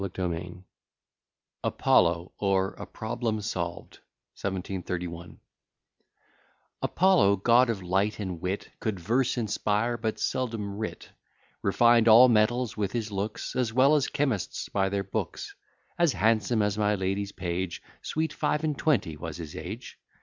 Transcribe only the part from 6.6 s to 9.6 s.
Apollo, god of light and wit, Could verse